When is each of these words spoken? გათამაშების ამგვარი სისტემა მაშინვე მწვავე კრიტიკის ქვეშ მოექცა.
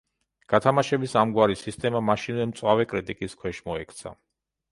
გათამაშების 0.53 1.11
ამგვარი 1.23 1.57
სისტემა 1.59 2.01
მაშინვე 2.07 2.47
მწვავე 2.53 2.87
კრიტიკის 2.95 3.39
ქვეშ 3.43 3.63
მოექცა. 3.71 4.17